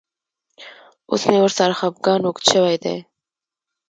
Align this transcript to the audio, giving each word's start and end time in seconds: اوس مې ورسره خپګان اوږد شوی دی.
اوس 1.09 1.21
مې 1.29 1.39
ورسره 1.43 1.77
خپګان 1.79 2.21
اوږد 2.25 2.45
شوی 2.51 2.75
دی. 2.83 2.97